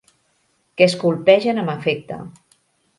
[0.79, 2.23] Que es colpegen amb afecte.